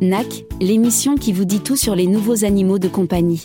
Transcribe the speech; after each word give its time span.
NAC, 0.00 0.44
l'émission 0.60 1.16
qui 1.16 1.32
vous 1.32 1.44
dit 1.44 1.60
tout 1.60 1.76
sur 1.76 1.96
les 1.96 2.06
nouveaux 2.06 2.44
animaux 2.44 2.78
de 2.78 2.88
compagnie. 2.88 3.44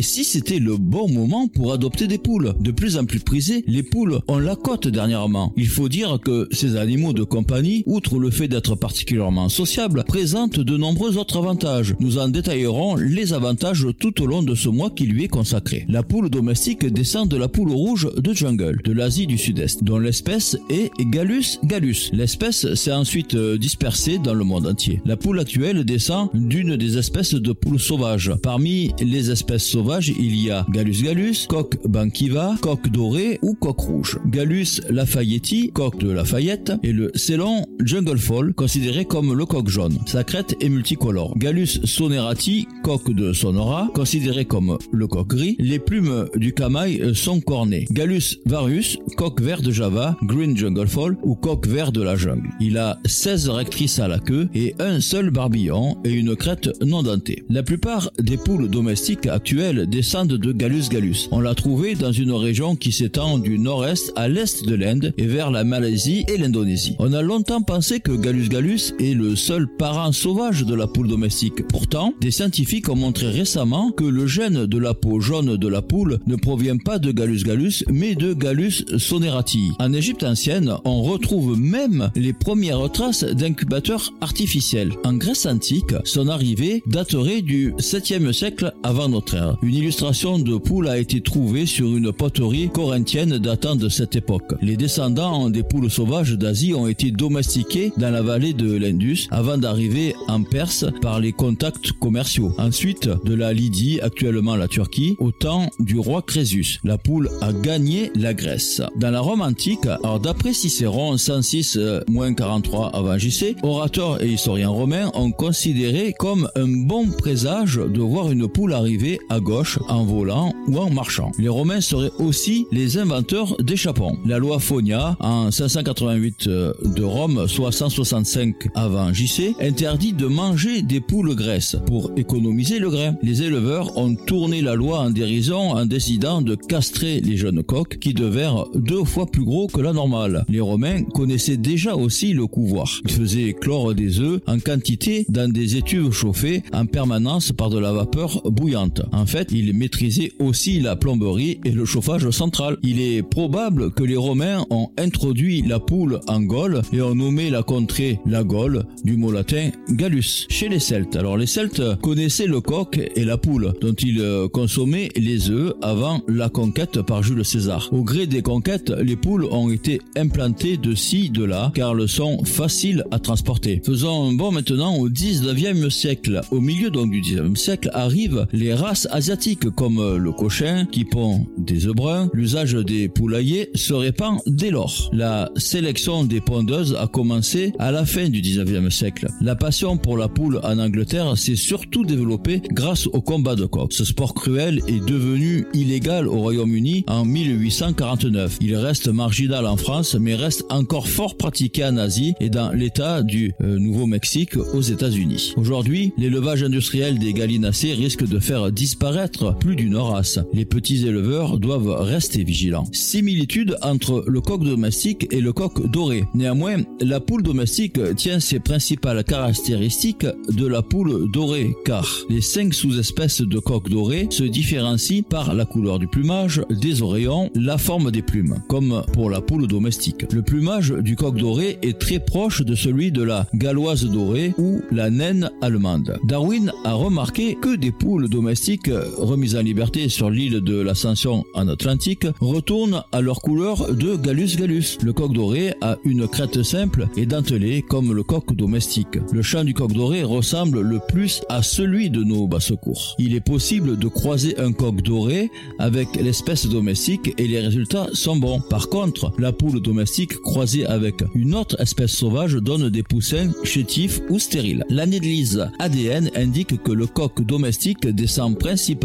Et 0.00 0.02
si 0.02 0.24
c'était 0.24 0.60
le 0.60 0.78
bon 0.78 1.10
moment 1.10 1.46
pour 1.46 1.74
adopter 1.74 2.06
des 2.06 2.16
poules 2.16 2.54
De 2.58 2.70
plus 2.70 2.96
en 2.96 3.04
plus 3.04 3.20
prisées, 3.20 3.62
les 3.66 3.82
poules 3.82 4.20
ont 4.28 4.38
la 4.38 4.56
cote 4.56 4.88
dernièrement. 4.88 5.52
Il 5.58 5.68
faut 5.68 5.90
dire 5.90 6.18
que 6.24 6.48
ces 6.52 6.76
animaux 6.76 7.12
de 7.12 7.22
compagnie, 7.22 7.82
outre 7.84 8.18
le 8.18 8.30
fait 8.30 8.48
d'être 8.48 8.76
particulièrement 8.76 9.50
sociables, 9.50 10.04
présentent 10.08 10.58
de 10.58 10.76
nombreux 10.78 11.18
autres 11.18 11.36
avantages. 11.36 11.94
Nous 12.00 12.16
en 12.16 12.30
détaillerons 12.30 12.96
les 12.96 13.34
avantages 13.34 13.86
tout 13.98 14.22
au 14.22 14.26
long 14.26 14.42
de 14.42 14.54
ce 14.54 14.70
mois 14.70 14.88
qui 14.88 15.04
lui 15.04 15.24
est 15.24 15.28
consacré. 15.28 15.84
La 15.86 16.02
poule 16.02 16.30
domestique 16.30 16.86
descend 16.86 17.28
de 17.28 17.36
la 17.36 17.48
poule 17.48 17.72
rouge 17.72 18.08
de 18.16 18.32
jungle, 18.32 18.80
de 18.82 18.92
l'Asie 18.92 19.26
du 19.26 19.36
Sud-Est, 19.36 19.84
dont 19.84 19.98
l'espèce 19.98 20.56
est 20.70 20.90
Gallus 21.10 21.58
gallus. 21.62 22.08
L'espèce 22.14 22.72
s'est 22.72 22.94
ensuite 22.94 23.34
euh, 23.34 23.58
dispersée 23.58 24.16
dans 24.16 24.32
le 24.32 24.44
monde 24.44 24.66
entier. 24.66 25.02
La 25.04 25.18
poule 25.18 25.40
actuelle 25.40 25.84
descend 25.84 26.30
d'une 26.32 26.76
des 26.76 26.96
espèces 26.96 27.34
de 27.34 27.52
poules 27.52 27.78
sauvages. 27.78 28.32
Parmi 28.42 28.92
les 28.98 29.30
espèces 29.30 29.66
sauvages, 29.66 29.89
il 29.98 30.36
y 30.36 30.50
a 30.50 30.64
Gallus 30.68 31.02
gallus, 31.02 31.46
coq 31.48 31.76
banquiva, 31.84 32.54
coq 32.60 32.88
doré 32.90 33.38
ou 33.42 33.54
coq 33.54 33.78
rouge. 33.80 34.18
Gallus 34.26 34.80
lafayetti, 34.88 35.72
coq 35.72 35.98
de 35.98 36.10
Lafayette, 36.10 36.72
et 36.82 36.92
le 36.92 37.10
Célon 37.14 37.66
jungle 37.80 38.18
fall, 38.18 38.54
considéré 38.54 39.04
comme 39.04 39.34
le 39.34 39.46
coq 39.46 39.68
jaune. 39.68 39.98
Sa 40.06 40.22
crête 40.22 40.54
est 40.60 40.68
multicolore. 40.68 41.36
Gallus 41.36 41.80
sonerati, 41.84 42.68
coq 42.84 43.12
de 43.12 43.32
Sonora, 43.32 43.88
considéré 43.94 44.44
comme 44.44 44.78
le 44.92 45.06
coq 45.06 45.26
gris. 45.26 45.56
Les 45.58 45.78
plumes 45.78 46.26
du 46.36 46.52
camail 46.52 47.14
sont 47.14 47.40
cornées. 47.40 47.86
Gallus 47.90 48.38
varius, 48.46 48.98
coq 49.16 49.40
vert 49.40 49.62
de 49.62 49.72
Java, 49.72 50.16
green 50.22 50.56
jungle 50.56 50.86
fall 50.86 51.16
ou 51.22 51.34
coq 51.34 51.66
vert 51.66 51.90
de 51.90 52.02
la 52.02 52.16
jungle. 52.16 52.48
Il 52.60 52.78
a 52.78 52.98
16 53.06 53.48
rectrices 53.48 53.98
à 53.98 54.08
la 54.08 54.18
queue 54.18 54.48
et 54.54 54.74
un 54.78 55.00
seul 55.00 55.30
barbillon 55.30 55.96
et 56.04 56.12
une 56.12 56.36
crête 56.36 56.70
non 56.84 57.02
dentée. 57.02 57.44
La 57.48 57.62
plupart 57.62 58.10
des 58.18 58.36
poules 58.36 58.68
domestiques 58.68 59.26
actuelles 59.26 59.69
descendent 59.72 60.34
de 60.34 60.52
Gallus 60.52 60.88
gallus. 60.90 61.28
On 61.30 61.40
l'a 61.40 61.54
trouvé 61.54 61.94
dans 61.94 62.12
une 62.12 62.32
région 62.32 62.76
qui 62.76 62.92
s'étend 62.92 63.38
du 63.38 63.58
nord-est 63.58 64.12
à 64.16 64.28
l'est 64.28 64.66
de 64.66 64.74
l'Inde 64.74 65.12
et 65.16 65.26
vers 65.26 65.50
la 65.50 65.64
Malaisie 65.64 66.24
et 66.28 66.36
l'Indonésie. 66.36 66.96
On 66.98 67.12
a 67.12 67.22
longtemps 67.22 67.62
pensé 67.62 68.00
que 68.00 68.12
Gallus 68.12 68.48
gallus 68.48 68.94
est 68.98 69.14
le 69.14 69.36
seul 69.36 69.66
parent 69.68 70.12
sauvage 70.12 70.64
de 70.64 70.74
la 70.74 70.86
poule 70.86 71.08
domestique. 71.08 71.66
Pourtant, 71.68 72.14
des 72.20 72.30
scientifiques 72.30 72.88
ont 72.88 72.96
montré 72.96 73.28
récemment 73.28 73.90
que 73.90 74.04
le 74.04 74.26
gène 74.26 74.66
de 74.66 74.78
la 74.78 74.94
peau 74.94 75.20
jaune 75.20 75.56
de 75.56 75.68
la 75.68 75.82
poule 75.82 76.18
ne 76.26 76.36
provient 76.36 76.78
pas 76.78 76.98
de 76.98 77.12
Gallus 77.12 77.42
gallus 77.44 77.84
mais 77.90 78.14
de 78.14 78.32
Gallus 78.32 78.84
sonerati. 78.98 79.70
En 79.78 79.92
Égypte 79.92 80.24
ancienne, 80.24 80.74
on 80.84 81.02
retrouve 81.02 81.58
même 81.58 82.10
les 82.16 82.32
premières 82.32 82.90
traces 82.90 83.24
d'incubateurs 83.24 84.12
artificiels. 84.20 84.92
En 85.04 85.14
Grèce 85.14 85.46
antique, 85.46 85.94
son 86.04 86.28
arrivée 86.28 86.82
daterait 86.86 87.42
du 87.42 87.72
7e 87.78 88.32
siècle 88.32 88.72
avant 88.82 89.08
notre 89.08 89.34
ère. 89.34 89.56
Une 89.62 89.74
illustration 89.74 90.38
de 90.38 90.56
poule 90.56 90.88
a 90.88 90.96
été 90.96 91.20
trouvée 91.20 91.66
sur 91.66 91.94
une 91.94 92.12
poterie 92.12 92.70
corinthienne 92.70 93.36
datant 93.36 93.76
de 93.76 93.90
cette 93.90 94.16
époque. 94.16 94.54
Les 94.62 94.78
descendants 94.78 95.50
des 95.50 95.62
poules 95.62 95.90
sauvages 95.90 96.32
d'Asie 96.38 96.72
ont 96.72 96.86
été 96.86 97.10
domestiqués 97.10 97.92
dans 97.98 98.10
la 98.10 98.22
vallée 98.22 98.54
de 98.54 98.74
l'Indus 98.74 99.28
avant 99.30 99.58
d'arriver 99.58 100.14
en 100.28 100.42
Perse 100.44 100.86
par 101.02 101.20
les 101.20 101.32
contacts 101.32 101.92
commerciaux. 101.92 102.54
Ensuite, 102.56 103.10
de 103.26 103.34
la 103.34 103.52
Lydie, 103.52 104.00
actuellement 104.00 104.56
la 104.56 104.66
Turquie, 104.66 105.16
au 105.18 105.30
temps 105.30 105.68
du 105.78 105.98
roi 105.98 106.22
Crésus. 106.22 106.80
La 106.82 106.96
poule 106.96 107.28
a 107.42 107.52
gagné 107.52 108.10
la 108.14 108.32
Grèce. 108.32 108.80
Dans 108.96 109.10
la 109.10 109.20
Rome 109.20 109.42
antique, 109.42 109.84
alors 109.84 110.20
d'après 110.20 110.54
Cicéron 110.54 111.16
106-43 111.16 112.92
avant 112.94 113.18
JC, 113.18 113.56
orateurs 113.62 114.22
et 114.22 114.28
historiens 114.28 114.70
romains 114.70 115.10
ont 115.12 115.32
considéré 115.32 116.14
comme 116.18 116.48
un 116.56 116.66
bon 116.66 117.08
présage 117.10 117.76
de 117.76 118.00
voir 118.00 118.30
une 118.30 118.48
poule 118.48 118.72
arriver 118.72 119.20
à 119.28 119.38
en 119.88 120.04
volant 120.04 120.52
ou 120.68 120.78
en 120.78 120.90
marchant. 120.90 121.32
Les 121.38 121.48
Romains 121.48 121.80
seraient 121.80 122.12
aussi 122.18 122.66
les 122.70 122.98
inventeurs 122.98 123.56
des 123.60 123.76
chapons. 123.76 124.16
La 124.24 124.38
loi 124.38 124.58
Fonia, 124.58 125.16
en 125.20 125.50
588 125.50 126.46
euh, 126.46 126.72
de 126.84 127.02
Rome, 127.02 127.46
soit 127.48 127.72
165 127.72 128.68
avant 128.74 129.12
JC, 129.12 129.54
interdit 129.60 130.12
de 130.12 130.26
manger 130.26 130.82
des 130.82 131.00
poules 131.00 131.34
graisses 131.34 131.76
pour 131.86 132.10
économiser 132.16 132.78
le 132.78 132.90
grain. 132.90 133.14
Les 133.22 133.42
éleveurs 133.42 133.96
ont 133.96 134.14
tourné 134.14 134.62
la 134.62 134.74
loi 134.74 135.00
en 135.00 135.10
dérision 135.10 135.70
en 135.70 135.86
décidant 135.86 136.42
de 136.42 136.54
castrer 136.54 137.20
les 137.20 137.36
jeunes 137.36 137.62
coqs 137.62 137.98
qui 137.98 138.14
devinrent 138.14 138.68
deux 138.74 139.04
fois 139.04 139.26
plus 139.26 139.44
gros 139.44 139.66
que 139.66 139.80
la 139.80 139.92
normale. 139.92 140.44
Les 140.48 140.60
Romains 140.60 141.02
connaissaient 141.02 141.56
déjà 141.56 141.96
aussi 141.96 142.32
le 142.32 142.46
couvoir. 142.46 142.88
Ils 143.04 143.10
faisaient 143.10 143.52
clore 143.52 143.94
des 143.94 144.20
œufs 144.20 144.40
en 144.46 144.58
quantité 144.58 145.26
dans 145.28 145.50
des 145.50 145.76
étuves 145.76 146.12
chauffées 146.12 146.62
en 146.72 146.86
permanence 146.86 147.52
par 147.52 147.70
de 147.70 147.78
la 147.78 147.92
vapeur 147.92 148.42
bouillante. 148.44 149.02
Il 149.50 149.74
maîtrisait 149.74 150.32
aussi 150.38 150.80
la 150.80 150.96
plomberie 150.96 151.60
et 151.64 151.70
le 151.70 151.84
chauffage 151.84 152.28
central. 152.30 152.76
Il 152.82 153.00
est 153.00 153.22
probable 153.22 153.92
que 153.92 154.02
les 154.02 154.16
Romains 154.16 154.64
ont 154.70 154.90
introduit 154.98 155.62
la 155.62 155.80
poule 155.80 156.20
en 156.26 156.40
Gaule 156.40 156.82
et 156.92 157.00
ont 157.02 157.14
nommé 157.14 157.50
la 157.50 157.62
contrée 157.62 158.20
la 158.26 158.44
Gaule 158.44 158.84
du 159.04 159.16
mot 159.16 159.32
latin 159.32 159.70
Gallus. 159.90 160.46
Chez 160.48 160.68
les 160.68 160.78
Celtes, 160.78 161.16
alors 161.16 161.36
les 161.36 161.46
Celtes 161.46 161.82
connaissaient 162.02 162.46
le 162.46 162.60
coq 162.60 163.00
et 163.14 163.24
la 163.24 163.36
poule 163.36 163.72
dont 163.80 163.94
ils 163.94 164.48
consommaient 164.52 165.08
les 165.16 165.50
œufs 165.50 165.72
avant 165.82 166.22
la 166.28 166.48
conquête 166.48 167.02
par 167.02 167.22
Jules 167.22 167.44
César. 167.44 167.88
Au 167.92 168.02
gré 168.02 168.26
des 168.26 168.42
conquêtes, 168.42 168.90
les 168.90 169.16
poules 169.16 169.46
ont 169.46 169.70
été 169.70 170.00
implantées 170.16 170.76
de 170.76 170.94
ci, 170.94 171.30
de 171.30 171.44
là, 171.44 171.72
car 171.74 171.98
elles 171.98 172.08
sont 172.08 172.44
faciles 172.44 173.04
à 173.10 173.18
transporter. 173.18 173.80
Faisons 173.84 174.30
un 174.30 174.32
bond 174.32 174.52
maintenant 174.52 174.96
au 174.96 175.08
19e 175.08 175.90
siècle. 175.90 176.40
Au 176.50 176.60
milieu 176.60 176.90
donc 176.90 177.10
du 177.10 177.20
19e 177.20 177.56
siècle 177.56 177.90
arrivent 177.92 178.46
les 178.52 178.74
races 178.74 179.08
asiatiques 179.10 179.29
comme 179.76 180.00
euh, 180.00 180.18
le 180.18 180.32
cochin 180.32 180.86
qui 180.90 181.04
pond 181.04 181.46
des 181.56 181.86
œufs 181.86 181.94
bruns, 181.94 182.28
l'usage 182.32 182.72
des 182.72 183.08
poulaillers 183.08 183.70
se 183.76 183.92
répand 183.94 184.40
dès 184.46 184.70
lors. 184.70 185.08
La 185.12 185.50
sélection 185.54 186.24
des 186.24 186.40
pondeuses 186.40 186.96
a 186.98 187.06
commencé 187.06 187.72
à 187.78 187.92
la 187.92 188.04
fin 188.04 188.28
du 188.28 188.40
19e 188.40 188.90
siècle. 188.90 189.28
La 189.40 189.54
passion 189.54 189.96
pour 189.96 190.16
la 190.16 190.26
poule 190.26 190.58
en 190.64 190.80
Angleterre 190.80 191.38
s'est 191.38 191.54
surtout 191.54 192.04
développée 192.04 192.60
grâce 192.72 193.06
au 193.06 193.20
combat 193.20 193.54
de 193.54 193.66
coq. 193.66 193.92
Ce 193.92 194.04
sport 194.04 194.34
cruel 194.34 194.80
est 194.88 195.04
devenu 195.04 195.64
illégal 195.74 196.26
au 196.26 196.40
Royaume-Uni 196.40 197.04
en 197.06 197.24
1849. 197.24 198.58
Il 198.60 198.74
reste 198.74 199.06
marginal 199.06 199.64
en 199.64 199.76
France 199.76 200.16
mais 200.18 200.34
reste 200.34 200.64
encore 200.70 201.06
fort 201.06 201.36
pratiqué 201.36 201.84
en 201.84 201.98
Asie 201.98 202.34
et 202.40 202.50
dans 202.50 202.72
l'état 202.72 203.22
du 203.22 203.52
euh, 203.60 203.78
Nouveau-Mexique 203.78 204.56
aux 204.56 204.82
États-Unis. 204.82 205.52
Aujourd'hui, 205.56 206.12
l'élevage 206.18 206.64
industriel 206.64 207.20
des 207.20 207.32
gallinacés 207.32 207.92
risque 207.92 208.26
de 208.26 208.40
faire 208.40 208.72
disparaître 208.72 209.19
plus 209.58 209.76
d'une 209.76 209.96
race. 209.96 210.38
Les 210.52 210.64
petits 210.64 211.06
éleveurs 211.06 211.58
doivent 211.58 211.96
rester 212.00 212.44
vigilants. 212.44 212.86
Similitude 212.92 213.76
entre 213.82 214.24
le 214.26 214.40
coq 214.40 214.62
domestique 214.62 215.26
et 215.30 215.40
le 215.40 215.52
coq 215.52 215.90
doré. 215.90 216.24
Néanmoins, 216.34 216.78
la 217.00 217.20
poule 217.20 217.42
domestique 217.42 217.98
tient 218.16 218.40
ses 218.40 218.60
principales 218.60 219.24
caractéristiques 219.24 220.26
de 220.48 220.66
la 220.66 220.82
poule 220.82 221.30
dorée 221.30 221.74
car 221.84 222.06
les 222.28 222.40
cinq 222.40 222.74
sous-espèces 222.74 223.42
de 223.42 223.58
coq 223.58 223.88
doré 223.88 224.26
se 224.30 224.44
différencient 224.44 225.22
par 225.22 225.54
la 225.54 225.64
couleur 225.64 225.98
du 225.98 226.06
plumage, 226.06 226.62
des 226.70 227.02
oreillons, 227.02 227.50
la 227.54 227.78
forme 227.78 228.10
des 228.10 228.22
plumes, 228.22 228.56
comme 228.68 229.02
pour 229.12 229.30
la 229.30 229.40
poule 229.40 229.66
domestique. 229.66 230.32
Le 230.32 230.42
plumage 230.42 230.90
du 230.90 231.16
coq 231.16 231.36
doré 231.36 231.78
est 231.82 231.98
très 231.98 232.20
proche 232.20 232.62
de 232.62 232.74
celui 232.74 233.12
de 233.12 233.22
la 233.22 233.46
galloise 233.54 234.04
dorée 234.04 234.54
ou 234.58 234.80
la 234.90 235.10
naine 235.10 235.50
allemande. 235.60 236.18
Darwin 236.24 236.72
a 236.84 236.94
remarqué 236.94 237.56
que 237.60 237.76
des 237.76 237.92
poules 237.92 238.28
domestiques 238.28 238.90
remise 239.16 239.56
en 239.56 239.62
liberté 239.62 240.08
sur 240.08 240.30
l'île 240.30 240.60
de 240.60 240.80
l'Ascension 240.80 241.44
en 241.54 241.68
Atlantique 241.68 242.26
retournent 242.40 243.02
à 243.12 243.20
leur 243.20 243.40
couleur 243.40 243.94
de 243.94 244.16
Gallus 244.16 244.56
gallus. 244.56 244.98
Le 245.02 245.12
coq 245.12 245.32
doré 245.32 245.74
a 245.80 245.96
une 246.04 246.28
crête 246.28 246.62
simple 246.62 247.08
et 247.16 247.26
dentelée 247.26 247.82
comme 247.82 248.12
le 248.12 248.22
coq 248.22 248.54
domestique. 248.54 249.18
Le 249.32 249.42
chant 249.42 249.64
du 249.64 249.74
coq 249.74 249.92
doré 249.92 250.22
ressemble 250.22 250.80
le 250.80 251.00
plus 251.08 251.42
à 251.48 251.62
celui 251.62 252.10
de 252.10 252.22
nos 252.22 252.46
basse-cours. 252.46 253.16
Il 253.18 253.34
est 253.34 253.40
possible 253.40 253.98
de 253.98 254.08
croiser 254.08 254.58
un 254.58 254.72
coq 254.72 255.02
doré 255.02 255.50
avec 255.78 256.08
l'espèce 256.16 256.66
domestique 256.66 257.34
et 257.38 257.46
les 257.46 257.60
résultats 257.60 258.08
sont 258.12 258.36
bons. 258.36 258.60
Par 258.60 258.88
contre, 258.88 259.32
la 259.38 259.52
poule 259.52 259.80
domestique 259.80 260.36
croisée 260.40 260.86
avec 260.86 261.16
une 261.34 261.54
autre 261.54 261.80
espèce 261.80 262.12
sauvage 262.12 262.54
donne 262.54 262.90
des 262.90 263.02
poussins 263.02 263.50
chétifs 263.64 264.20
ou 264.28 264.38
stériles. 264.38 264.84
L'analyse 264.88 265.68
ADN 265.78 266.30
indique 266.34 266.82
que 266.82 266.92
le 266.92 267.06
coq 267.06 267.42
domestique 267.42 268.06
descend 268.06 268.58
principalement 268.58 268.99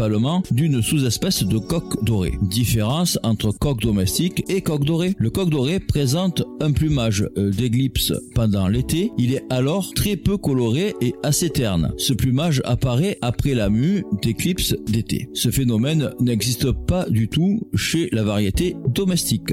d'une 0.50 0.82
sous-espèce 0.82 1.42
de 1.44 1.58
coq 1.58 2.04
doré. 2.04 2.38
Différence 2.42 3.18
entre 3.22 3.50
coq 3.50 3.80
domestique 3.80 4.44
et 4.48 4.60
coq 4.60 4.84
doré. 4.84 5.14
Le 5.18 5.30
coq 5.30 5.48
doré 5.48 5.80
présente 5.80 6.42
un 6.60 6.72
plumage 6.72 7.26
euh, 7.38 7.50
d'éclipse 7.50 8.12
pendant 8.34 8.68
l'été. 8.68 9.10
Il 9.18 9.32
est 9.32 9.44
alors 9.50 9.92
très 9.94 10.16
peu 10.16 10.36
coloré 10.36 10.94
et 11.00 11.14
assez 11.22 11.50
terne. 11.50 11.92
Ce 11.96 12.12
plumage 12.12 12.60
apparaît 12.64 13.18
après 13.22 13.54
la 13.54 13.70
mue 13.70 14.04
d'éclipse 14.22 14.74
d'été. 14.86 15.28
Ce 15.32 15.50
phénomène 15.50 16.10
n'existe 16.20 16.70
pas 16.72 17.08
du 17.08 17.28
tout 17.28 17.60
chez 17.74 18.08
la 18.12 18.22
variété 18.22 18.76
domestique. 18.88 19.52